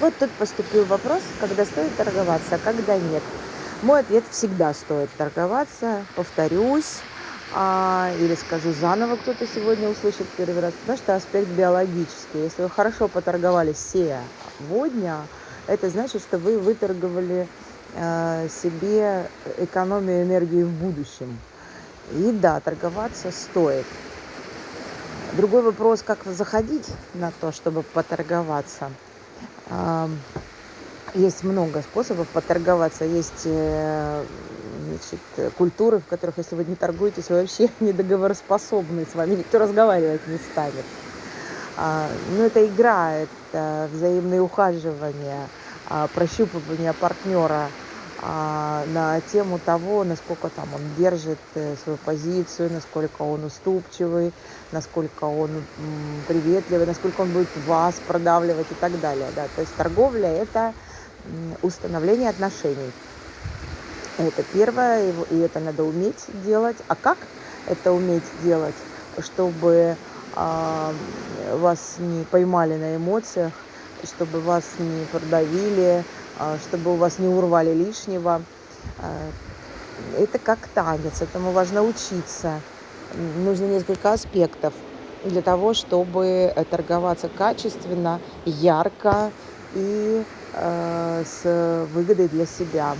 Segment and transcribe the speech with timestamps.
[0.00, 3.22] Вот тут поступил вопрос, когда стоит торговаться, а когда нет.
[3.82, 6.98] Мой ответ всегда стоит торговаться, повторюсь,
[7.52, 12.44] а, или скажу заново, кто-то сегодня услышит первый раз, потому что аспект биологический.
[12.44, 15.16] Если вы хорошо поторговали сегодня,
[15.66, 17.48] это значит, что вы выторговали
[17.94, 21.38] э, себе экономию энергии в будущем.
[22.12, 23.86] И да, торговаться стоит.
[25.32, 28.90] Другой вопрос, как заходить на то, чтобы поторговаться.
[31.14, 33.04] Есть много способов поторговаться.
[33.04, 34.24] Есть э,
[34.88, 40.26] значит, культуры, в которых, если вы не торгуетесь, вы вообще недоговороспособны, с вами никто разговаривать
[40.26, 40.84] не станет.
[41.76, 45.48] А, ну, это игра, это взаимные ухаживания,
[45.88, 47.68] а, прощупывание партнера
[48.20, 54.32] на тему того, насколько там он держит э, свою позицию, насколько он уступчивый,
[54.72, 55.50] насколько он
[56.26, 59.28] приветливый, насколько он будет вас продавливать и так далее.
[59.36, 59.46] Да.
[59.54, 60.74] То есть торговля– это
[61.62, 62.90] установление отношений.
[64.18, 66.76] Это первое, и это надо уметь делать.
[66.88, 67.18] А как
[67.66, 68.74] это уметь делать,
[69.20, 69.96] чтобы
[70.34, 70.92] а,
[71.52, 73.52] вас не поймали на эмоциях,
[74.04, 76.27] чтобы вас не продавили, а,
[76.62, 78.42] чтобы у вас не урвали лишнего.
[78.98, 79.30] А,
[80.16, 82.60] это как танец, этому важно учиться.
[83.44, 84.72] Нужно несколько аспектов
[85.24, 89.30] для того, чтобы торговаться качественно, ярко
[89.74, 90.22] и
[90.54, 92.94] э, с выгодой для себя.